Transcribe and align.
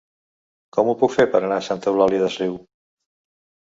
Com 0.77 0.89
ho 0.89 0.95
puc 1.03 1.15
fer 1.19 1.27
per 1.37 1.43
anar 1.43 1.61
a 1.63 1.69
Santa 1.69 1.91
Eulària 1.95 2.27
des 2.27 2.43
Riu? 2.45 2.61